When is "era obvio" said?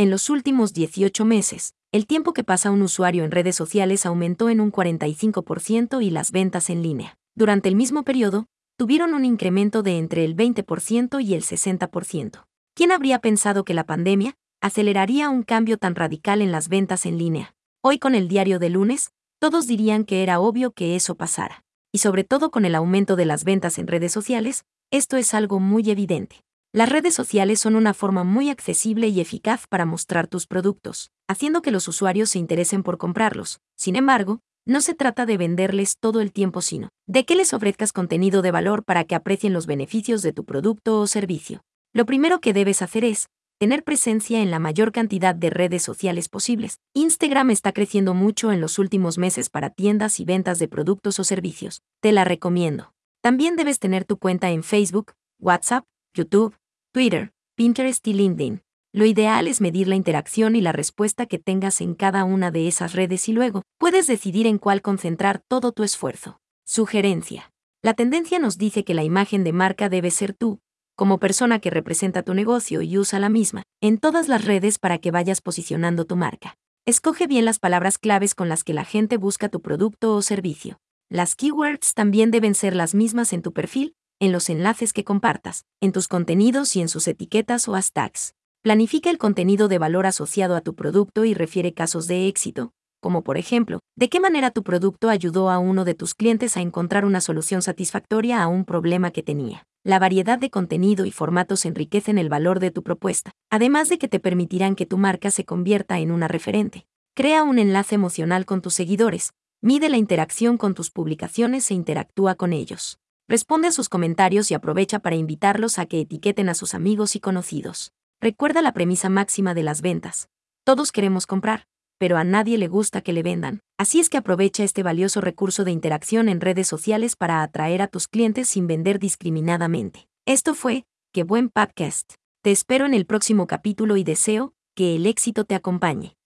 20.22-20.70